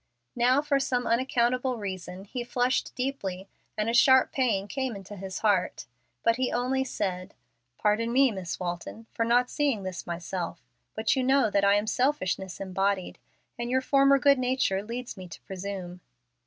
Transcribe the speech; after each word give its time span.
Now, 0.35 0.63
for 0.63 0.79
some 0.79 1.05
unaccountable 1.05 1.77
reason, 1.77 2.23
he 2.25 2.43
flushed 2.43 2.95
deeply 2.95 3.47
and 3.77 3.87
a 3.87 3.93
sharp 3.93 4.31
pain 4.31 4.67
came 4.67 4.95
into 4.95 5.15
his 5.15 5.37
heart. 5.41 5.85
But 6.23 6.37
he 6.37 6.51
only 6.51 6.83
said, 6.83 7.35
"Pardon 7.77 8.11
me, 8.11 8.31
Miss 8.31 8.59
Walton, 8.59 9.05
for 9.11 9.23
not 9.23 9.51
seeing 9.51 9.83
this 9.83 10.07
myself. 10.07 10.65
But 10.95 11.15
you 11.15 11.21
know 11.21 11.51
that 11.51 11.63
I 11.63 11.75
am 11.75 11.85
selfishness 11.85 12.59
embodied, 12.59 13.19
and 13.59 13.69
your 13.69 13.81
former 13.81 14.17
good 14.17 14.39
nature 14.39 14.81
leads 14.81 15.17
me 15.17 15.27
to 15.27 15.39
presume." 15.41 16.01